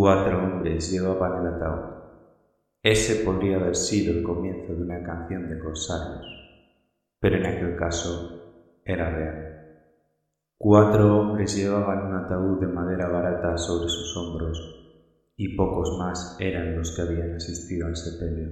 [0.00, 2.04] Cuatro hombres llevaban el ataúd.
[2.84, 6.24] Ese podría haber sido el comienzo de una canción de corsarios,
[7.18, 8.30] pero en aquel caso
[8.84, 9.74] era real.
[10.56, 14.86] Cuatro hombres llevaban un ataúd de madera barata sobre sus hombros
[15.36, 18.50] y pocos más eran los que habían asistido al sepelio.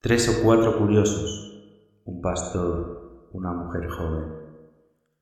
[0.00, 1.56] Tres o cuatro curiosos,
[2.02, 4.24] un pastor, una mujer joven,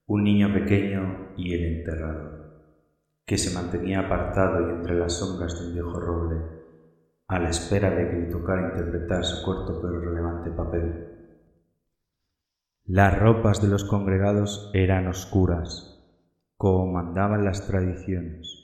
[0.06, 2.33] un niño pequeño y el enterrado,
[3.26, 6.54] que se mantenía apartado y entre las sombras de un viejo roble
[7.26, 11.08] a la espera de que le tocara interpretar su corto pero relevante papel.
[12.84, 16.06] Las ropas de los congregados eran oscuras,
[16.58, 18.60] como mandaban las tradiciones.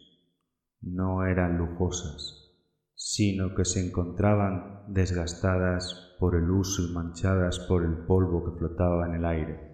[0.82, 2.54] No eran lujosas,
[2.94, 9.06] sino que se encontraban desgastadas por el uso y manchadas por el polvo que flotaba
[9.06, 9.69] en el aire.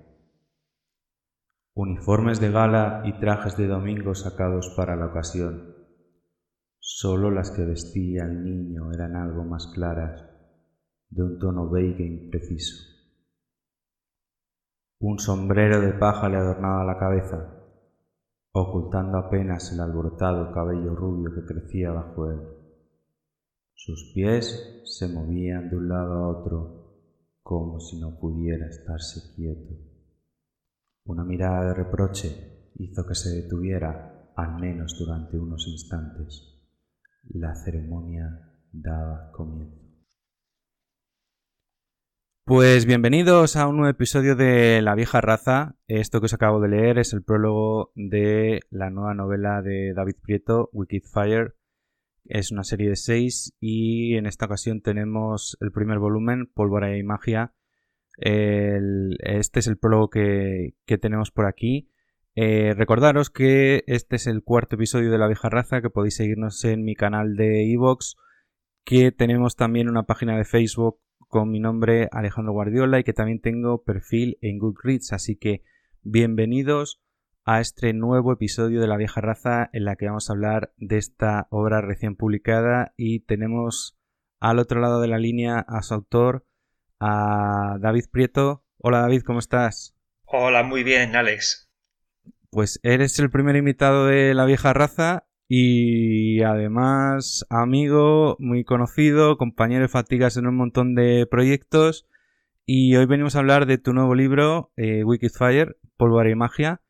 [1.78, 5.74] Uniformes de gala y trajes de domingo sacados para la ocasión
[6.78, 10.24] Solo las que vestía el niño eran algo más claras,
[11.10, 12.82] de un tono beige impreciso.
[15.00, 17.58] Un sombrero de paja le adornaba la cabeza,
[18.52, 22.40] ocultando apenas el alborotado cabello rubio que crecía bajo él.
[23.74, 26.86] Sus pies se movían de un lado a otro
[27.42, 29.74] como si no pudiera estarse quieto.
[31.06, 36.52] Una mirada de reproche hizo que se detuviera al menos durante unos instantes
[37.28, 38.28] la ceremonia
[38.72, 39.86] daba comienzo.
[42.44, 45.76] Pues bienvenidos a un nuevo episodio de La vieja raza.
[45.86, 50.16] Esto que os acabo de leer es el prólogo de la nueva novela de David
[50.20, 51.54] Prieto, Wicked Fire.
[52.24, 57.04] Es una serie de seis y en esta ocasión tenemos el primer volumen, Pólvora y
[57.04, 57.52] Magia.
[58.16, 61.90] Este es el prólogo que tenemos por aquí.
[62.38, 66.62] Eh, recordaros que este es el cuarto episodio de La Vieja Raza, que podéis seguirnos
[66.66, 68.16] en mi canal de Evox,
[68.84, 73.40] que tenemos también una página de Facebook con mi nombre Alejandro Guardiola y que también
[73.40, 75.62] tengo perfil en Goodreads, así que
[76.02, 77.00] bienvenidos
[77.46, 80.98] a este nuevo episodio de La Vieja Raza en la que vamos a hablar de
[80.98, 83.98] esta obra recién publicada y tenemos
[84.40, 86.44] al otro lado de la línea a su autor,
[87.00, 88.64] a David Prieto.
[88.78, 89.94] Hola David, ¿cómo estás?
[90.24, 91.70] Hola, muy bien, Alex.
[92.50, 99.82] Pues eres el primer invitado de la vieja raza y además amigo, muy conocido, compañero
[99.82, 102.06] de fatigas en un montón de proyectos.
[102.64, 106.80] Y hoy venimos a hablar de tu nuevo libro, eh, Wicked Fire, Pólvora y Magia.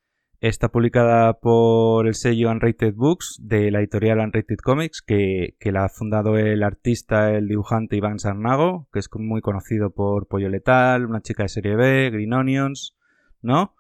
[0.47, 5.87] Está publicada por el sello Unrated Books de la editorial Unrated Comics, que, que la
[5.87, 11.05] ha fundado el artista, el dibujante Iván Sarnago, que es muy conocido por Pollo Letal,
[11.05, 12.97] Una chica de serie B, Green Onions,
[13.43, 13.75] ¿no?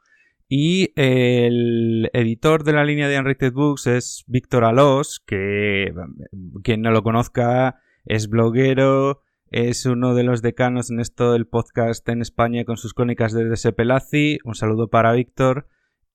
[0.49, 5.95] Y el editor de la línea de Unrated Books es Víctor Alós, que
[6.65, 7.77] quien no lo conozca
[8.07, 9.23] es bloguero,
[9.53, 13.45] es uno de los decanos en esto del podcast en España con sus crónicas de
[13.45, 14.41] Desepelazi.
[14.43, 15.69] Un saludo para Víctor.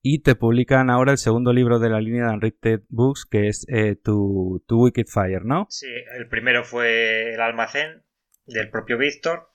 [0.03, 3.65] Y te publican ahora el segundo libro de la línea de Unrated Books, que es
[3.69, 5.67] eh, tu, tu Wicked Fire, ¿no?
[5.69, 8.03] Sí, el primero fue El almacén
[8.47, 9.51] del propio Víctor.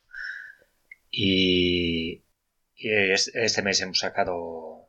[1.11, 2.25] Y,
[2.75, 4.87] y este mes hemos sacado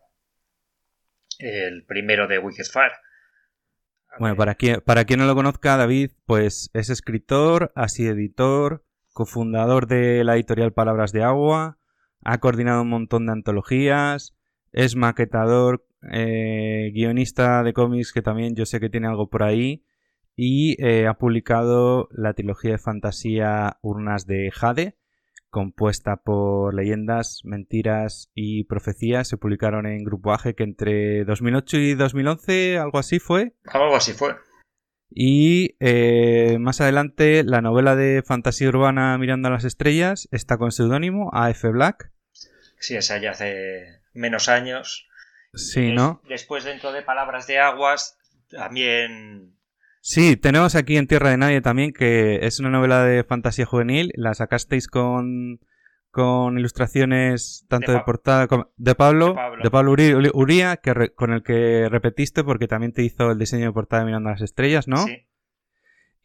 [1.39, 2.93] el primero de Wicked Fire.
[4.19, 8.83] Bueno, para quien, para quien no lo conozca, David, pues es escritor, así editor,
[9.13, 11.79] cofundador de la editorial Palabras de Agua,
[12.23, 14.36] ha coordinado un montón de antologías,
[14.71, 19.83] es maquetador, eh, guionista de cómics, que también yo sé que tiene algo por ahí,
[20.35, 24.95] y eh, ha publicado la trilogía de fantasía Urnas de Jade,
[25.49, 29.27] compuesta por leyendas, mentiras y profecías.
[29.27, 33.55] Se publicaron en Grupo Age que entre 2008 y 2011, algo así fue.
[33.65, 34.35] Algo así fue.
[35.09, 40.71] Y eh, más adelante la novela de fantasía urbana Mirando a las Estrellas está con
[40.71, 42.11] seudónimo AF Black.
[42.79, 45.07] Sí, esa ya hace menos años.
[45.53, 46.21] Sí, ¿no?
[46.27, 48.17] Después dentro de Palabras de Aguas
[48.49, 49.57] también
[50.09, 54.13] Sí, tenemos aquí en Tierra de Nadie también, que es una novela de fantasía juvenil.
[54.15, 55.59] La sacasteis con,
[56.11, 59.91] con ilustraciones tanto de, portada como de Pablo, de Pablo,
[60.33, 64.05] Uría, que con el que repetiste porque también te hizo el diseño de portada de
[64.05, 64.95] Mirando a las Estrellas, ¿no?
[65.05, 65.27] Sí.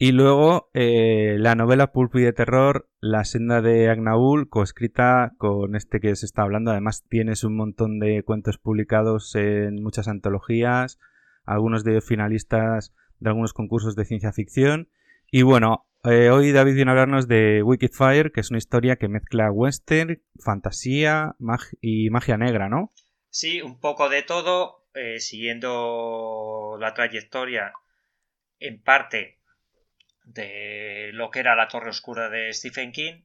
[0.04, 5.76] Y luego eh, la novela Pulpo y de Terror, La senda de Agnaul, coescrita con
[5.76, 6.72] este que se está hablando.
[6.72, 10.98] Además tienes un montón de cuentos publicados en muchas antologías,
[11.44, 14.88] algunos de finalistas de algunos concursos de ciencia ficción.
[15.30, 18.96] Y bueno, eh, hoy David viene a hablarnos de Wicked Fire, que es una historia
[18.96, 21.36] que mezcla western, fantasía
[21.80, 22.90] y magia negra, ¿no?
[23.30, 27.72] Sí, un poco de todo, eh, siguiendo la trayectoria
[28.58, 29.38] en parte
[30.24, 33.22] de lo que era la Torre Oscura de Stephen King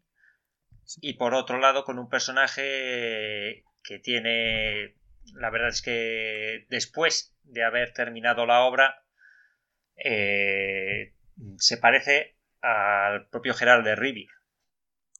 [1.02, 4.96] y por otro lado con un personaje que tiene,
[5.34, 9.04] la verdad es que después de haber terminado la obra,
[9.96, 11.14] eh,
[11.58, 14.32] se parece al propio Gerald de Rivia.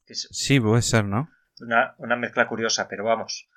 [0.06, 1.28] Sí, puede ser, ¿no?
[1.60, 3.48] Una, una mezcla curiosa, pero vamos.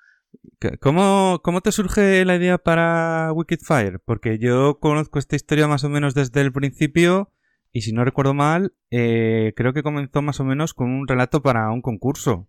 [0.80, 4.00] ¿Cómo, ¿Cómo, te surge la idea para Wicked Fire?
[4.00, 7.32] Porque yo conozco esta historia más o menos desde el principio
[7.72, 11.42] y si no recuerdo mal, eh, creo que comenzó más o menos con un relato
[11.42, 12.48] para un concurso.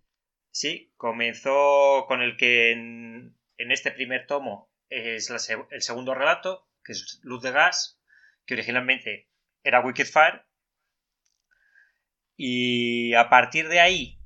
[0.50, 7.20] Sí, comenzó con el que en, este primer tomo es el segundo relato, que es
[7.22, 7.98] Luz de Gas,
[8.46, 9.30] que originalmente
[9.62, 10.44] era Wicked Fire.
[12.36, 14.18] Y a partir de ahí,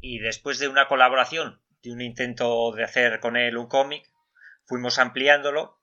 [0.00, 4.08] y después de una colaboración, de un intento de hacer con él un cómic,
[4.64, 5.79] fuimos ampliándolo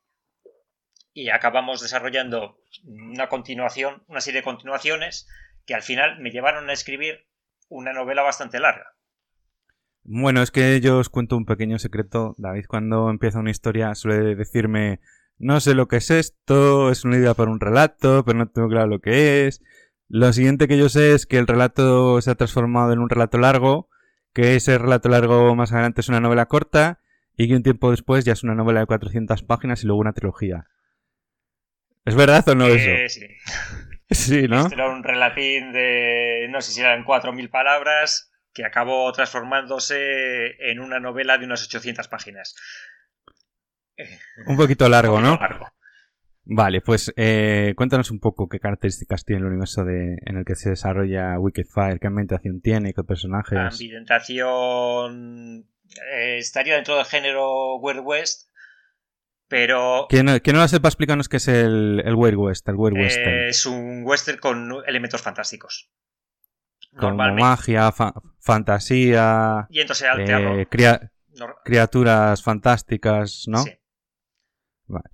[1.18, 5.28] y acabamos desarrollando una continuación, una serie de continuaciones
[5.66, 7.26] que al final me llevaron a escribir
[7.70, 8.94] una novela bastante larga.
[10.04, 12.36] Bueno, es que yo os cuento un pequeño secreto.
[12.38, 15.00] David, cuando empieza una historia, suele decirme:
[15.40, 18.70] No sé lo que es esto, es una idea para un relato, pero no tengo
[18.70, 19.64] claro lo que es.
[20.08, 23.40] Lo siguiente que yo sé es que el relato se ha transformado en un relato
[23.40, 23.90] largo,
[24.34, 27.02] que ese relato largo más adelante es una novela corta,
[27.36, 30.14] y que un tiempo después ya es una novela de 400 páginas y luego una
[30.14, 30.68] trilogía.
[32.08, 32.90] ¿Es verdad o no eso?
[33.08, 33.28] Sí.
[34.10, 34.62] sí, ¿no?
[34.62, 40.80] Este era un relatín de, no sé si eran 4.000 palabras, que acabó transformándose en
[40.80, 42.56] una novela de unas 800 páginas.
[44.48, 45.38] Un poquito largo, ¿no?
[46.50, 50.56] Vale, pues eh, cuéntanos un poco qué características tiene el universo de, en el que
[50.56, 53.52] se desarrolla Wicked Fire, qué ambientación tiene, qué personajes.
[53.52, 55.68] La ambientación
[56.14, 58.47] eh, estaría dentro del género Weird West,
[59.48, 60.08] pero.
[60.10, 63.48] Que no, lo sepa, explícanos qué es el, el Weird West, el Weird Western.
[63.48, 65.90] Es un western con elementos fantásticos.
[66.98, 67.94] Con magia,
[68.40, 69.68] fantasía.
[69.70, 70.68] Y entonces al eh,
[71.64, 73.60] criaturas fantásticas, ¿no?
[73.60, 73.72] Sí.
[74.88, 75.10] Vale.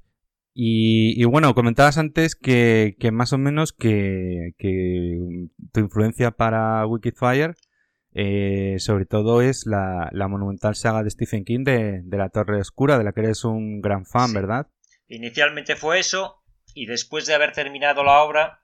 [0.56, 7.56] Y, bueno, comentabas antes que, más o menos que, que, tu influencia para Wicked Fire
[8.16, 13.04] eh, sobre todo es la, monumental saga de Stephen King de, La Torre Oscura, de
[13.04, 14.68] la que eres un gran fan, ¿verdad?
[15.08, 16.44] Inicialmente fue eso,
[16.76, 18.60] y después de haber terminado la obra,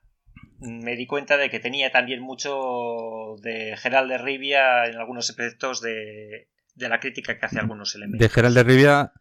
[0.60, 5.80] me di cuenta de que tenía también mucho de Gerald de Rivia en algunos aspectos
[5.80, 8.20] de, la crítica que hace algunos elementos.
[8.20, 9.12] De Gerald de Rivia,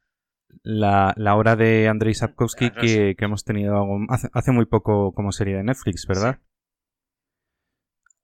[0.61, 6.05] la, obra de Andrei Sapkowski que, hemos tenido hace, muy poco como serie de Netflix,
[6.07, 6.39] ¿verdad?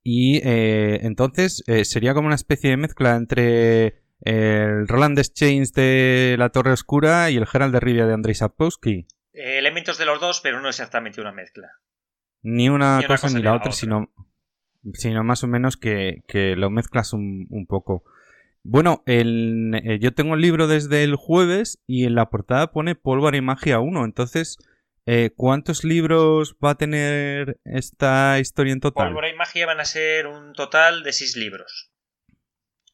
[0.08, 6.36] Y eh, entonces eh, sería como una especie de mezcla entre el Roland Exchange de
[6.38, 9.08] La Torre Oscura y el Gerald de Rivia de Andrei Sapkowski.
[9.34, 11.72] Eh, elementos de los dos, pero no exactamente una mezcla.
[12.44, 14.14] Ni una, cosa, ni la otra, Sino,
[14.94, 16.22] sino más o menos que,
[16.56, 18.04] lo mezclas un, poco.
[18.62, 23.38] Bueno, el, yo tengo el libro desde el jueves y en la portada pone Pólvora
[23.38, 24.60] y Magia 1, entonces
[25.06, 29.08] eh, ¿Cuántos libros va a tener esta historia en total?
[29.08, 31.92] Pólvora y magia van a ser un total de seis libros.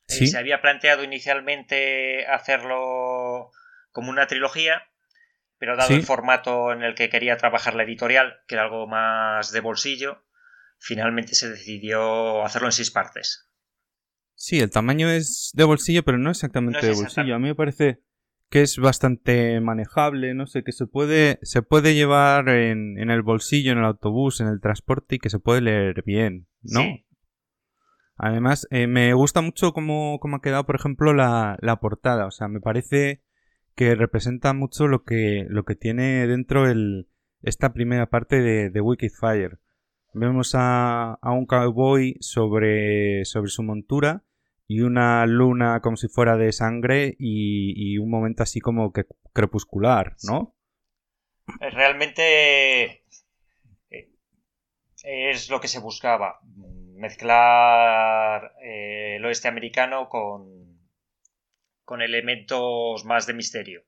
[0.08, 3.51] Eh, se había planteado inicialmente hacerlo
[3.91, 4.84] como una trilogía,
[5.58, 9.51] pero dado el formato en el que quería trabajar la editorial, que era algo más
[9.53, 10.25] de bolsillo,
[10.80, 13.48] finalmente se decidió hacerlo en seis partes.
[14.36, 17.36] Sí, el tamaño es de bolsillo, pero no exactamente de bolsillo.
[17.36, 18.01] A mí me parece
[18.51, 23.72] que es bastante manejable, no sé, que se puede, se puede llevar en, el bolsillo,
[23.72, 26.81] en el autobús, en el transporte y que se puede leer bien, ¿no?
[28.17, 32.27] Además, eh, me gusta mucho cómo, ha quedado, por ejemplo, la, portada.
[32.27, 33.24] O sea, me parece
[33.74, 37.08] que representa mucho lo que, lo que tiene dentro el,
[37.41, 39.60] esta primera parte de, de Wicked Fire.
[40.13, 44.25] Vemos a, a un cowboy sobre, sobre su montura
[44.71, 50.15] y una luna como si fuera de sangre y, un momento así como que crepuscular,
[50.23, 50.55] ¿no?
[51.59, 53.03] Realmente
[53.89, 54.09] eh,
[55.03, 56.39] es lo que se buscaba,
[56.95, 60.79] mezclar eh, el oeste americano con,
[61.83, 63.83] con elementos más de misterio.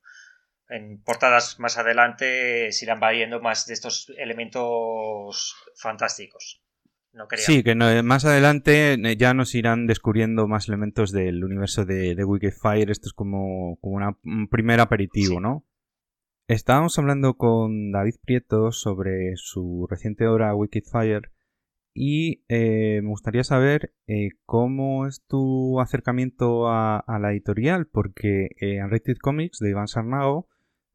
[0.68, 6.62] En portadas más adelante se irán variando más de estos elementos fantásticos.
[7.36, 12.24] Sí, que más adelante eh, ya nos irán descubriendo más elementos del universo de, de
[12.24, 12.90] Wicked Fire.
[12.90, 15.64] Esto es como, un primer aperitivo, ¿no?
[16.48, 21.30] Estábamos hablando con David Prieto sobre su reciente obra Wicked Fire
[21.94, 29.16] y eh, me gustaría saber eh, cómo es tu acercamiento a, la editorial, porque Unrated
[29.22, 30.48] Comics de Iván Sarnago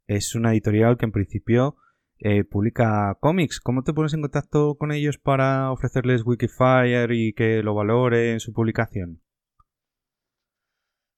[0.06, 1.78] es una editorial que en principio
[2.20, 3.60] eh, publica cómics.
[3.60, 8.40] ¿Cómo te pones en contacto con ellos para ofrecerles Wikifire y que lo valore en
[8.40, 9.22] su publicación?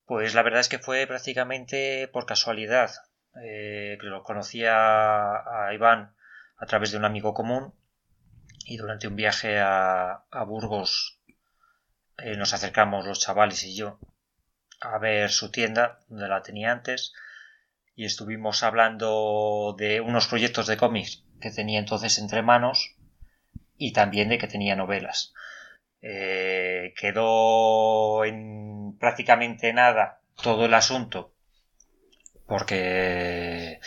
[0.05, 2.91] Pues la verdad es que fue prácticamente por casualidad.
[3.43, 4.75] Eh, lo conocía
[5.36, 6.13] a Iván
[6.58, 7.74] a través de un amigo común
[8.65, 11.20] y durante un viaje a, Burgos
[12.17, 14.00] eh, nos acercamos los chavales y yo
[14.81, 17.13] a ver su tienda donde la tenía antes
[17.95, 22.95] y estuvimos hablando de unos proyectos de cómics que tenía entonces entre manos
[23.77, 25.33] y también de que tenía novelas.
[26.01, 31.33] Eh, quedó en prácticamente nada todo el asunto
[32.48, 33.79] porque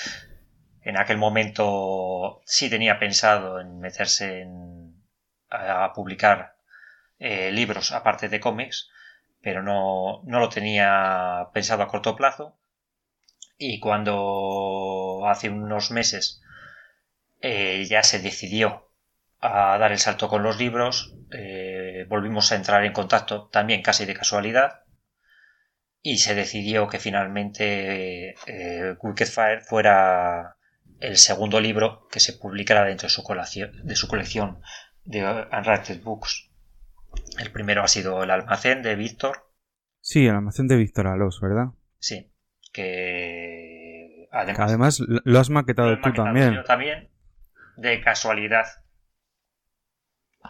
[0.82, 4.94] en aquel momento sí tenía pensado en meterse en,
[5.50, 6.56] a, publicar
[7.18, 8.90] eh, libros aparte de cómics,
[9.42, 12.56] pero no, no lo tenía pensado a corto plazo
[13.58, 16.42] y cuando hace unos meses
[17.40, 18.90] eh, ya se decidió
[19.40, 24.06] a dar el salto con los libros, eh, volvimos a entrar en contacto también casi
[24.06, 24.84] de casualidad
[26.00, 30.56] y se decidió que finalmente eh, Wicked Fire fuera
[31.00, 34.60] el segundo libro que se publicara dentro de su, colección de, su colección
[35.04, 36.50] de Unrated Books.
[37.38, 39.50] El primero ha sido El almacén de Víctor.
[40.00, 41.68] Sí, el almacén de Víctor Alos, ¿verdad?
[41.98, 42.30] Sí
[42.74, 43.43] que
[44.34, 46.54] además, lo has maquetado tú también.
[46.54, 47.10] Yo también,
[47.76, 48.66] de casualidad,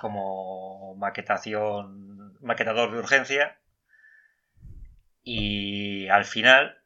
[0.00, 3.60] como maquetación, maquetador de urgencia.
[5.22, 6.82] Y al final,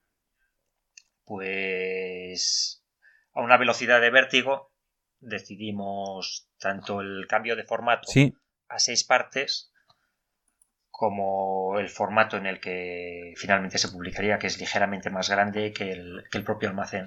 [1.25, 2.85] pues
[3.35, 4.73] a una velocidad de vértigo,
[5.21, 8.09] decidimos tanto el cambio de formato
[8.69, 9.73] a seis partes
[10.99, 15.93] como el formato en el que finalmente se publicaría, que es ligeramente más grande que
[15.93, 17.07] el, propio almacén.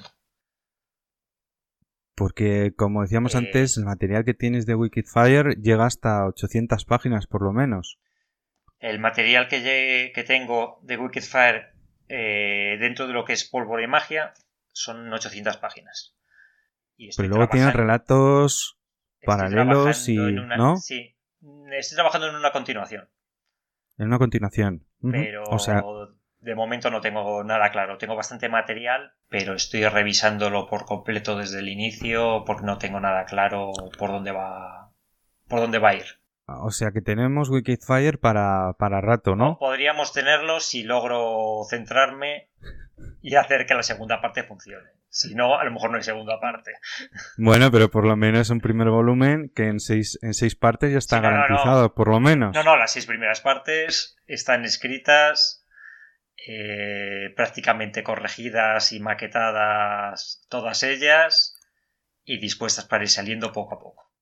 [2.15, 7.27] Porque, como decíamos eh, antes, el material que tienes de Wikifire llega hasta 800 páginas,
[7.27, 7.99] por lo menos.
[8.79, 11.73] El material que, que tengo de Wikifire
[12.07, 14.33] eh, dentro de lo que es pólvora y magia
[14.71, 16.15] son 800 páginas.
[17.17, 18.79] Pero luego tiene relatos
[19.21, 20.15] paralelos y...
[20.15, 20.77] ¿no?
[20.77, 21.13] Sí,
[21.73, 23.09] estoy trabajando en una continuación.
[24.01, 24.87] En una continuación.
[24.99, 25.43] Pero
[26.39, 27.99] de momento no tengo nada claro.
[27.99, 33.25] Tengo bastante material, pero estoy revisándolo por completo desde el inicio porque no tengo nada
[33.25, 34.89] claro por dónde va,
[35.47, 36.05] por dónde va a ir.
[36.47, 39.59] O sea que tenemos Wikifire para, para rato, ¿no?
[39.59, 42.49] Podríamos tenerlo si logro centrarme
[43.21, 44.89] y hacer que la segunda parte funcione.
[45.13, 46.71] Si no, a lo mejor no hay segunda parte.
[47.37, 50.99] Bueno, pero por lo menos un primer volumen que en seis, en seis partes ya
[50.99, 52.55] está garantizado, por lo menos.
[52.55, 55.67] No, no, las seis primeras partes están escritas,
[56.47, 61.59] eh, prácticamente corregidas y maquetadas todas ellas
[62.23, 64.13] y dispuestas para ir saliendo poco a poco.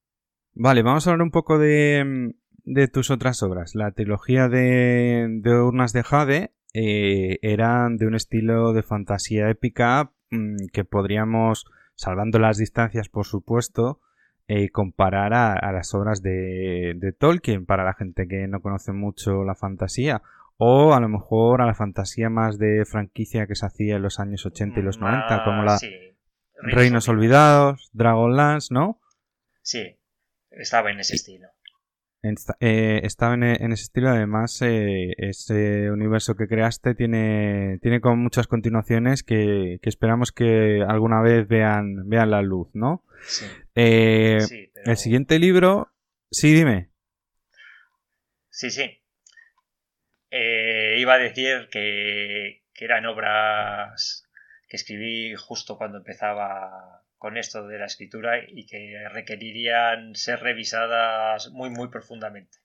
[0.53, 3.75] Vale, vamos a hablar un poco de, de tus otras obras.
[3.75, 10.13] La trilogía de, de Urnas de Jade eh, eran de un estilo de fantasía épica
[10.71, 13.99] que podríamos, salvando las distancias por supuesto,
[14.47, 19.53] eh, comparar a, las obras de, Tolkien para la gente que no conoce mucho la
[19.53, 20.23] fantasía
[20.57, 24.19] o a lo mejor a la fantasía más de franquicia que se hacía en los
[24.19, 25.77] años 80 y los 90 como la
[26.61, 28.99] Reinos Olvidados, Dragonlance, ¿no?
[29.61, 29.97] Sí,
[30.49, 31.49] estaba en ese estilo.
[32.21, 38.47] Eh, estaba en, ese estilo, además eh, ese universo que creaste tiene, tiene como muchas
[38.47, 43.05] continuaciones que, esperamos que alguna vez vean, vean la luz, ¿no?
[43.21, 43.45] Sí.
[43.75, 44.39] Eh,
[44.83, 45.93] el siguiente libro,
[46.29, 46.89] sí, dime.
[48.49, 49.01] Sí, sí.
[50.31, 54.25] iba a decir que, que eran obras
[54.67, 61.51] que escribí justo cuando empezaba con esto de la escritura y que requerirían ser revisadas
[61.51, 62.57] muy muy profundamente.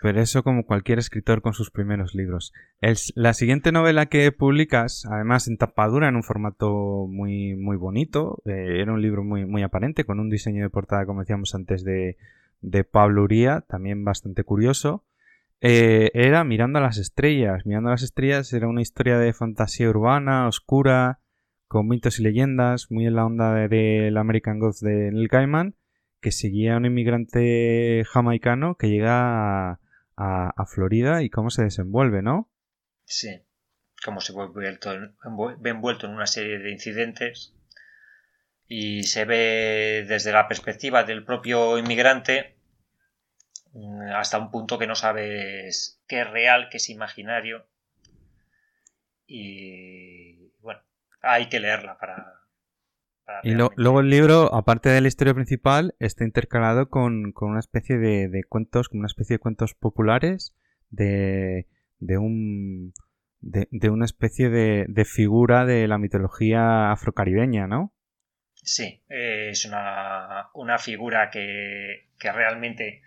[0.00, 2.52] Pero eso como cualquier escritor con sus primeros libros.
[3.14, 8.80] la siguiente novela que publicas, además en tapadura, en un formato muy, muy bonito, eh,
[8.80, 12.16] era un libro muy, muy aparente, con un diseño de portada, como decíamos antes, de,
[12.60, 15.04] de Pablo Uría, también bastante curioso.
[15.60, 17.64] Eh, era Mirando a las Estrellas.
[17.64, 21.20] Mirando a las Estrellas era una historia de fantasía urbana, oscura,
[21.72, 25.74] con mitos y leyendas, muy en la onda del American Ghost de Neil Gaiman,
[26.20, 29.80] que seguía a un inmigrante jamaicano que llega
[30.14, 32.50] a, Florida y cómo se desenvuelve, ¿no?
[33.06, 33.40] Sí,
[34.04, 37.54] cómo se ve envuelto en una serie de incidentes
[38.68, 42.54] y se ve desde la perspectiva del propio inmigrante
[43.72, 47.66] mm, hasta un punto que no sabes qué es real, qué es imaginario.
[49.26, 50.31] Y
[51.22, 52.42] hay que leerla para,
[53.42, 58.44] y luego el libro, aparte de la historia principal, está intercalado con, una especie de,
[58.48, 60.54] cuentos, como una especie de cuentos populares
[60.90, 61.66] de,
[61.98, 62.92] de un
[63.40, 67.92] de, una especie de, figura de la mitología afrocaribeña, ¿no?
[68.54, 73.02] Sí, es una, una figura que, que realmente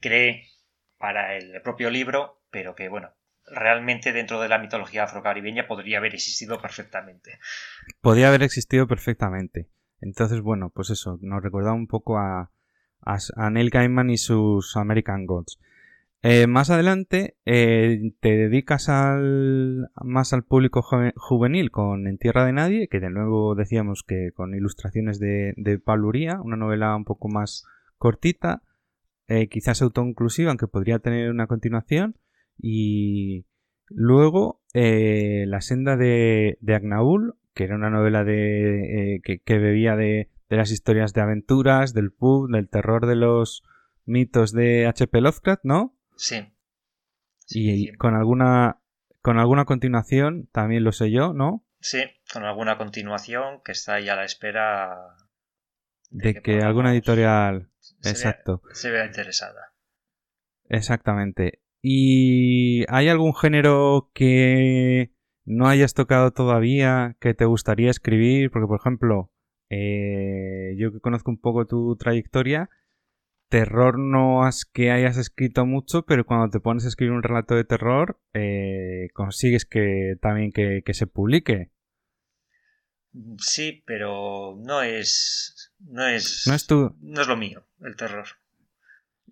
[0.00, 0.44] cree
[0.98, 3.14] para el propio libro, pero que, bueno,
[3.46, 7.38] realmente dentro de la mitología afrocaribeña podría haber existido perfectamente.
[8.00, 9.68] Podría haber existido perfectamente.
[10.00, 12.50] Entonces, bueno, pues eso, nos recuerda un poco a,
[13.02, 15.58] a, Neil Gaiman y sus American Gods.
[16.22, 22.52] Eh, más adelante eh, te dedicas al, más al público juvenil con En Tierra de
[22.52, 27.28] Nadie, que de nuevo decíamos que con ilustraciones de, de Paluría, una novela un poco
[27.28, 27.64] más
[27.98, 28.62] cortita,
[29.28, 32.16] eh, quizás autoinclusiva, aunque podría tener una continuación.
[32.58, 33.46] Y
[33.88, 40.30] luego La senda de, de Agnaul, que era una novela de, que, que, bebía de,
[40.48, 43.62] de las historias de aventuras, del pub, del terror de los
[44.04, 45.20] mitos de H.P.
[45.20, 45.96] Lovecraft, ¿no?
[46.16, 46.52] Sí.
[47.48, 48.80] y con alguna
[49.20, 51.66] con alguna continuación, también lo sé yo, ¿no?
[51.80, 51.98] Sí,
[52.32, 55.16] con alguna continuación que está ahí a la espera
[56.10, 59.72] de, que, alguna editorial se exacto se vea interesada.
[60.68, 61.60] Exactamente.
[61.88, 65.12] ¿Y hay algún género que
[65.44, 68.50] no hayas tocado todavía que te gustaría escribir?
[68.50, 69.30] Porque, por ejemplo,
[69.70, 72.70] eh, yo que conozco un poco tu trayectoria,
[73.48, 77.54] terror no es que hayas escrito mucho, pero cuando te pones a escribir un relato
[77.54, 81.70] de terror, eh, consigues que también que, se publique.
[83.38, 85.72] Sí, pero no es.
[85.78, 86.46] No es.
[86.48, 86.96] No es tu.
[87.00, 88.26] No es lo mío, el terror.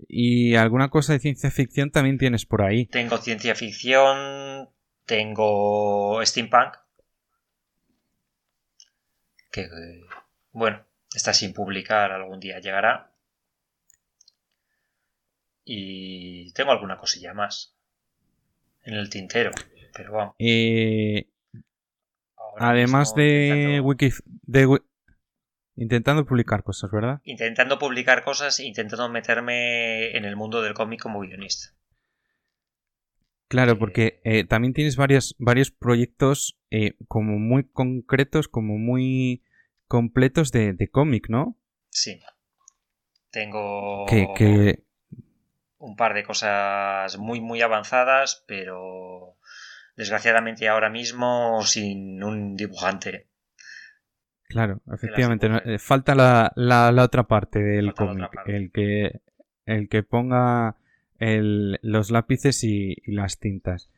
[0.09, 2.87] Y alguna cosa de ciencia ficción también tienes por ahí.
[2.87, 4.69] Tengo ciencia ficción,
[5.07, 6.75] tengo steampunk.
[9.51, 9.69] Que.
[10.53, 13.13] Bueno, está sin publicar, algún día llegará.
[15.65, 17.75] Y tengo alguna cosilla más
[18.83, 19.51] en el tintero,
[19.95, 20.35] pero vamos.
[20.39, 21.27] Eh,
[22.59, 24.11] además de, wiki,
[24.43, 24.81] de
[25.77, 27.21] intentando publicar cosas, ¿verdad?
[27.25, 31.75] Intentando publicar cosas, intentando meterme en el mundo del cómic como guionista.
[33.49, 36.59] Claro, eh, porque eh, también tienes varios, varios proyectos
[37.07, 39.45] como muy concretos, como muy
[39.87, 41.57] completos de, cómic, ¿no?
[41.91, 42.21] Sí.
[43.31, 44.07] Tengo.
[44.07, 44.85] que,
[45.79, 49.37] un par de cosas muy muy avanzadas, pero
[49.97, 53.29] desgraciadamente ahora mismo sin un dibujante.
[54.49, 59.21] Claro, efectivamente, eh, falta la, la, otra parte del cómic, el que
[59.67, 60.77] el que ponga
[61.19, 63.91] los lápices y, las tintas.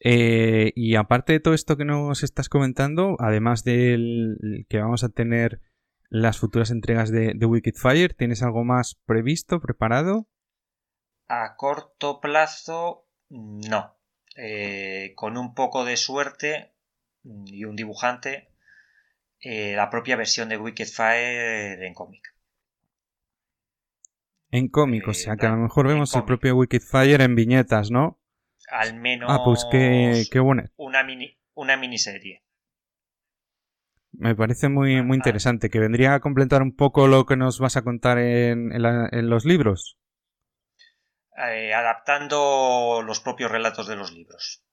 [0.00, 5.08] Eh, y aparte de todo esto que nos estás comentando, además del que vamos a
[5.08, 5.60] tener
[6.08, 10.28] las futuras entregas de, de Wicked Fire, ¿tienes algo más previsto, preparado?
[11.26, 13.96] A corto plazo, no.
[14.36, 16.72] Eh, con un poco de suerte
[17.24, 18.47] y un dibujante,
[19.40, 22.34] eh, la propia versión de Wicked Fire en cómic.
[24.50, 27.90] En cómic, o sea que a lo mejor vemos el propio Wicked Fire en viñetas,
[27.90, 28.18] ¿no?
[28.70, 29.30] Al menos.
[29.30, 32.42] Ah, pues qué, qué Una, mini, una miniserie.
[34.12, 37.76] Me parece muy, muy interesante, que vendría a completar un poco lo que nos vas
[37.76, 38.70] a contar en
[39.30, 39.98] los libros.
[41.38, 44.64] Eh, adaptando los propios relatos de los libros.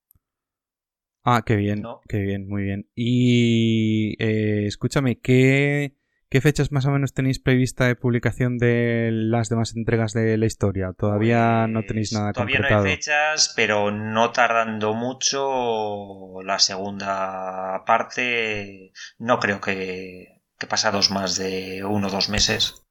[1.27, 2.87] Ah, qué bien, qué bien, muy bien.
[2.93, 5.95] Y eh, escúchame, ¿qué,
[6.29, 10.45] ¿qué, fechas más o menos tenéis prevista de publicación de las demás entregas de la
[10.45, 10.93] historia?
[10.95, 12.83] ¿Todavía no tenéis nada todavía concretado?
[12.83, 20.67] Todavía no hay fechas, pero no tardando mucho la segunda parte, no creo que, que
[20.67, 22.85] pasados más de uno o dos meses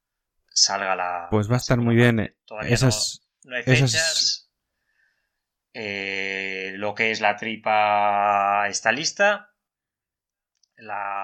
[0.48, 1.28] salga la...
[1.30, 2.18] Pues va a estar muy bien.
[2.18, 2.36] Eh.
[2.62, 4.43] Esas, no hay fechas.
[5.76, 9.50] Eh, lo que es la tripa está lista.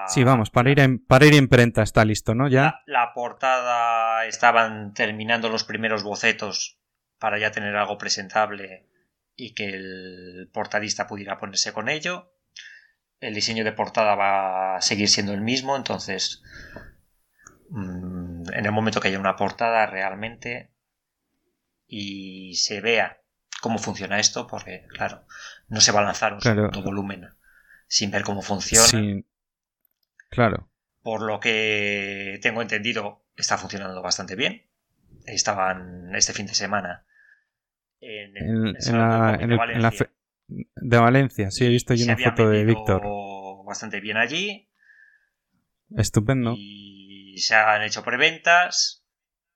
[0.07, 2.49] sí, vamos, para ir, en, para ir imprenta está listo, ¿no?
[2.49, 2.81] Ya.
[2.85, 6.77] La, portada estaban terminando los primeros bocetos
[7.17, 8.89] para ya tener algo presentable
[9.37, 12.33] y que el portadista pudiera ponerse con ello.
[13.21, 16.43] El diseño de portada va a seguir siendo el mismo, entonces
[17.69, 20.73] mm, en el momento que haya una portada realmente
[21.87, 23.20] y se vea
[23.61, 25.25] cómo funciona esto, porque, claro,
[25.69, 27.29] no se va a lanzar un segundo volumen
[27.87, 29.21] sin ver cómo funciona.
[30.29, 30.69] Claro.
[31.01, 34.67] Por lo que tengo entendido, está funcionando bastante bien.
[35.25, 37.05] Estaban este fin de semana
[37.99, 40.11] en, el, de, Valencia.
[40.47, 41.51] de Valencia.
[41.51, 43.03] Sí, he visto yo una foto de Víctor.
[43.65, 44.69] Bastante bien allí.
[45.95, 46.53] Estupendo.
[46.57, 49.05] Y se han hecho preventas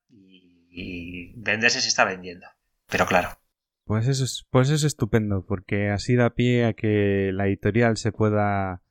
[0.10, 2.48] y, venderse se está vendiendo.
[2.88, 3.40] Pero claro.
[3.86, 7.98] Pues eso, es, pues eso es estupendo, porque así da pie a que la editorial
[7.98, 8.82] se pueda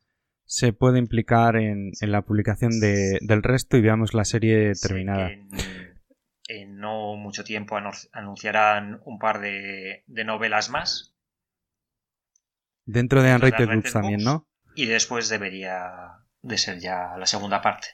[0.46, 5.30] se puede implicar en, la publicación del resto y veamos la serie terminada.
[6.46, 7.76] En, no mucho tiempo
[8.12, 11.14] anunciarán un par de, novelas más.
[12.84, 14.46] Dentro de Unrated Books también, ¿no?
[14.76, 17.88] Y después debería de ser ya la segunda parte.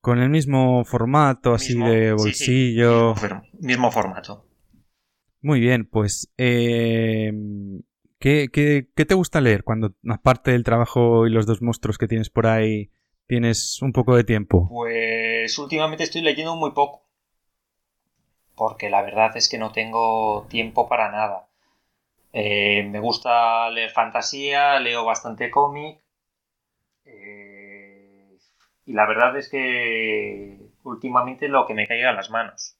[0.00, 3.14] Con el mismo formato, así de bolsillo.
[3.60, 4.49] Mismo, formato.
[5.42, 7.32] Muy bien, pues eh,
[8.20, 12.46] ¿Qué, te gusta leer cuando, aparte del trabajo y los dos monstruos que tienes por
[12.46, 12.90] ahí,
[13.26, 14.68] tienes un poco de tiempo?
[14.68, 17.08] Pues últimamente estoy leyendo muy poco.
[18.54, 21.48] Porque la verdad es que no tengo tiempo para nada.
[22.34, 25.98] Eh, me gusta leer fantasía, leo bastante cómic.
[27.06, 28.36] Eh,
[28.84, 32.76] y la verdad es que últimamente lo que me caiga a las manos.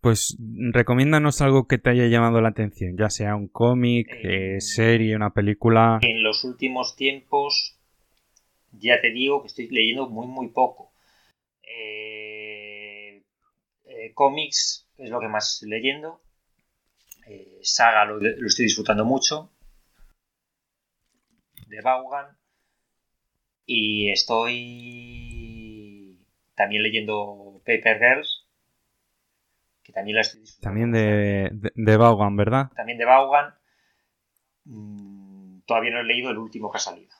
[0.00, 5.16] Pues recomiéndanos algo que te haya llamado la atención, ya sea un cómic, eh, serie,
[5.16, 5.98] una película.
[6.02, 7.76] En los últimos tiempos,
[8.70, 10.92] ya te digo que estoy leyendo muy, muy poco.
[11.62, 13.24] Eh,
[13.86, 16.20] eh, cómics es lo que más estoy leyendo.
[17.62, 19.50] saga lo, lo, estoy disfrutando mucho.
[21.66, 22.38] De Vaughan.
[23.66, 24.58] Y estoy
[26.54, 28.47] también leyendo Paper Girls
[29.92, 32.70] también la estoy También de, de, Vaughan, ¿verdad?
[32.76, 33.54] También de Vaughan.
[34.64, 37.12] Mm, todavía no he leído el último que ha salido.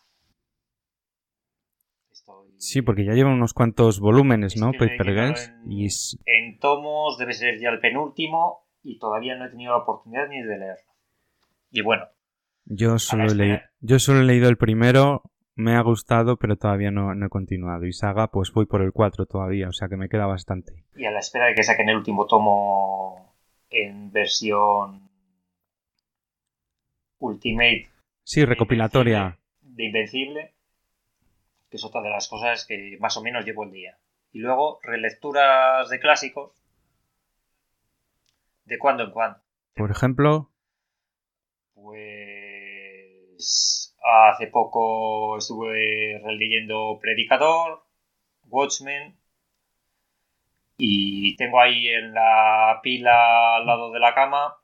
[2.59, 4.73] Sí, porque ya lleva unos cuantos volúmenes, ¿no?
[4.73, 5.49] Paper Girls.
[5.65, 5.89] En, y...
[6.27, 10.43] en tomos debe ser ya el penúltimo y todavía no he tenido la oportunidad ni
[10.43, 10.93] de leerlo.
[11.71, 12.07] Y bueno.
[12.65, 15.23] Yo solo, he yo solo he leído el primero
[15.59, 17.85] me ha gustado, pero todavía no, he continuado.
[17.85, 20.85] Y Saga, pues voy por el 4 todavía, o sea que me queda bastante.
[20.95, 23.35] Y a la espera de que saquen el último tomo
[23.69, 25.11] en versión
[27.19, 27.91] Ultimate.
[28.23, 29.37] Sí, recopilatoria.
[29.61, 30.55] De Invencible,
[31.69, 33.99] que es otra de las cosas que más o menos llevo el día.
[34.31, 36.53] Y luego relecturas de clásicos,
[38.65, 39.41] de cuando en cuando.
[39.75, 40.53] Por ejemplo.
[41.75, 42.29] Pues
[44.11, 47.83] Hace poco estuve releyendo Predicador,
[48.49, 49.19] Watchmen,
[50.79, 54.57] y tengo ahí en la pila al lado de la cama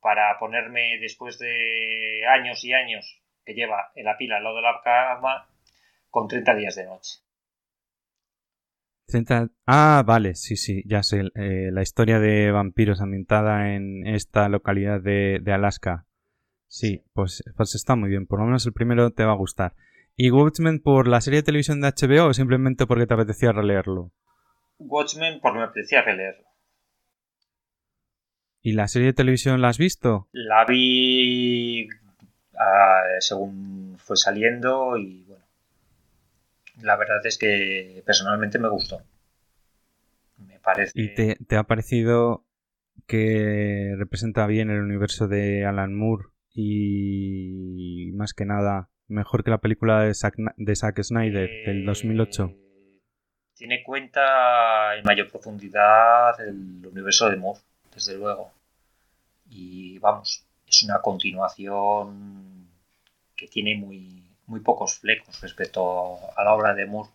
[0.00, 4.62] para ponerme después de años y años que lleva en la pila al lado de
[4.62, 5.48] la cama
[6.08, 7.18] con 30 días de noche.
[9.66, 11.24] Ah, vale, sí, sí, ya sé.
[11.34, 16.06] Eh, la historia de vampiros ambientada en esta localidad de Alaska.
[16.74, 18.26] Sí, pues, pues está muy bien.
[18.26, 19.76] Por lo menos el primero te va a gustar.
[20.16, 24.10] ¿Y Watchmen por la serie de televisión de HBO o simplemente porque te apetecía releerlo?
[24.78, 26.48] Watchmen porque me apetecía releerlo.
[28.60, 30.26] ¿Y la serie de televisión la has visto?
[30.32, 31.86] La vi
[32.58, 35.44] ah, según fue saliendo y bueno.
[36.82, 39.00] La verdad es que personalmente me gustó.
[40.38, 40.90] Me parece.
[40.96, 42.44] ¿Y te, te ha parecido
[43.06, 49.58] que representa bien el universo de Alan Moore y más que nada mejor que la
[49.58, 52.44] película de Zack, de Zack Snyder del 2008.
[52.44, 53.00] Eh,
[53.54, 57.60] tiene cuenta en mayor profundidad el universo de Moore,
[57.94, 58.52] desde luego.
[59.48, 62.68] Y vamos, es una continuación
[63.36, 67.10] que tiene muy, muy pocos flecos respecto a la obra de Moore.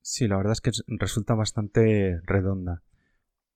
[0.00, 2.82] Sí, la verdad es que resulta bastante redonda.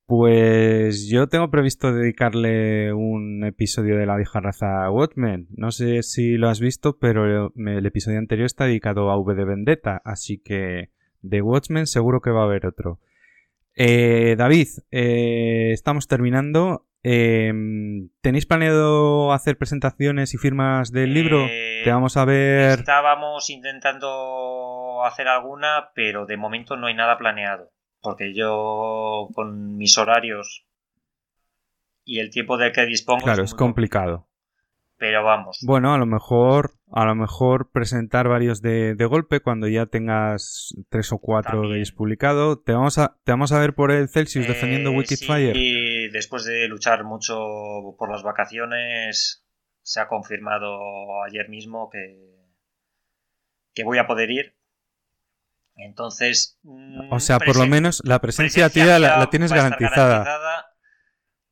[0.08, 5.48] Pues yo tengo previsto dedicarle un episodio de la vieja raza a Watchmen.
[5.54, 9.44] No sé si lo has visto, pero el episodio anterior está dedicado a V de
[9.44, 13.00] Vendetta, así que de Watchmen seguro que va a haber otro.
[13.74, 16.86] Eh, David, eh, estamos terminando.
[17.02, 21.44] Em, ¿Tenéis planeado hacer presentaciones y firmas del libro?
[21.50, 22.78] Eh, Te vamos a ver.
[22.78, 29.96] Estábamos intentando hacer alguna, pero de momento no hay nada planeado porque yo con mis
[29.98, 30.66] horarios
[32.04, 33.24] y el tiempo del que dispongo...
[33.24, 34.26] Claro, es, complicado.
[34.96, 35.60] Pero vamos.
[35.62, 41.12] Bueno, a lo mejor, a lo mejor presentar varios de, golpe cuando ya tengas tres
[41.12, 42.58] o cuatro de ellos publicado.
[42.58, 45.56] Te vamos a, te vamos a ver por el Celsius eh, defendiendo Wicked Fire.
[45.56, 47.36] Y después de luchar mucho
[47.96, 49.44] por las vacaciones,
[49.82, 50.78] se ha confirmado
[51.24, 52.38] ayer mismo que,
[53.74, 54.57] que voy a poder ir
[55.78, 56.58] entonces.
[57.10, 60.66] O sea, por lo menos la presencia, tía la, tienes garantizada.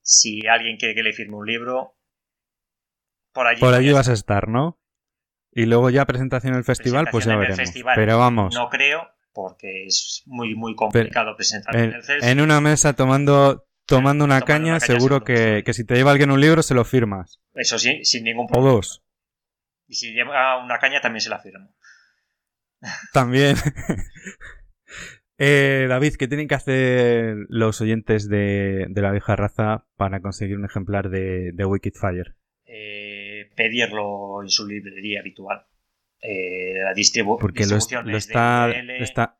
[0.02, 1.96] Si alguien quiere que le firme un libro,
[3.32, 3.60] por allí.
[3.60, 4.80] Por allí vas a estar, ¿no?
[5.52, 7.72] Y luego ya presentación en el festival, pues ya veremos.
[7.94, 8.54] Pero vamos.
[8.54, 12.24] No creo, porque es muy, muy complicado presentar en, el CES.
[12.24, 16.40] En una mesa tomando, tomando una caña, seguro que, que, si te lleva alguien un
[16.40, 17.40] libro, se lo firmas.
[17.54, 18.70] Eso sí, sin ningún problema.
[18.70, 19.02] O dos.
[19.88, 21.74] Y si lleva una caña, también se la firmo.
[23.12, 23.56] También.
[25.38, 30.64] eh, David, ¿qué tienen que hacer los oyentes de, la vieja raza para conseguir un
[30.64, 32.36] ejemplar de, Wicked Fire?
[32.64, 35.66] Eh, pedirlo en su librería habitual.
[36.20, 39.38] Eh, la distribu Porque distribución lo, está, está,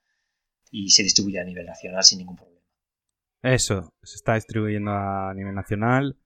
[0.71, 2.61] y se distribuye a nivel nacional sin ningún problema.
[3.43, 6.19] Eso, se está distribuyendo a nivel nacional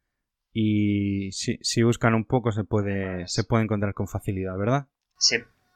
[0.52, 4.88] y si, si buscan un poco se puede, se puede encontrar con facilidad, ¿verdad?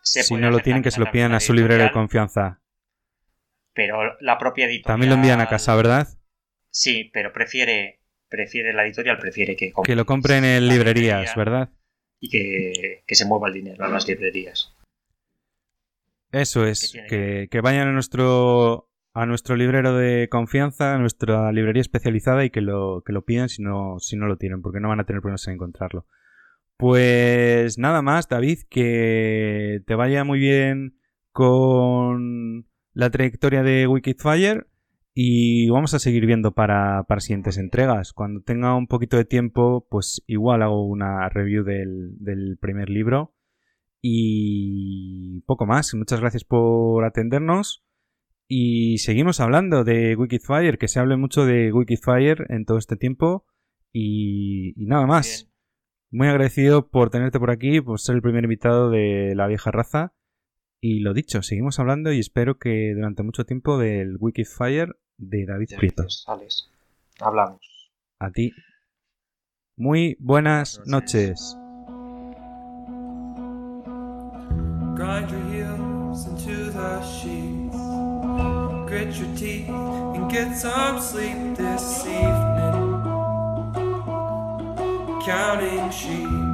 [0.04, 2.60] Si no lo tienen, que se lo pidan a su librero de confianza.
[3.72, 4.86] Pero la propia editorial...
[4.86, 6.08] También lo envían a casa, ¿verdad?
[6.70, 9.72] Sí, pero prefiere, prefiere la editorial, prefiere que...
[9.82, 11.70] Que lo compren en librerías, ¿verdad?
[12.20, 14.72] Y que, se mueva el dinero a las librerías.
[16.30, 21.80] Eso es, que, que, vayan a nuestro a nuestro librero de confianza, a nuestra librería
[21.80, 24.88] especializada y que lo, que lo pidan si no, si no lo tienen, porque no
[24.88, 26.04] van a tener problemas en encontrarlo.
[26.76, 30.98] Pues nada más, David, que te vaya muy bien
[31.32, 34.66] con la trayectoria de Wikidfire
[35.14, 38.12] y vamos a seguir viendo para, para, siguientes entregas.
[38.12, 43.34] Cuando tenga un poquito de tiempo, pues igual hago una review del, del primer libro
[44.02, 45.94] y poco más.
[45.94, 47.84] Muchas gracias por atendernos.
[48.46, 53.46] Y seguimos hablando de Wikidfire, que se hable mucho de Wikidfire en todo este tiempo.
[53.92, 55.48] Y, nada más.
[56.14, 60.14] Muy agradecido por tenerte por aquí, por ser el primer invitado de la vieja raza.
[60.80, 65.70] Y lo dicho, seguimos hablando y espero que durante mucho tiempo del Wikidfire de David
[65.76, 66.04] Prieto.
[67.18, 67.90] Hablamos.
[68.20, 68.52] A ti.
[69.76, 71.56] Muy buenas noches.
[78.86, 82.53] grit your teeth and get some sleep this evening.
[85.24, 86.53] Counting sheep.